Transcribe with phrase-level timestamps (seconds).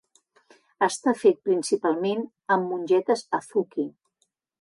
[0.85, 2.23] Està fet principalment
[2.55, 3.87] amb mongetes azuki.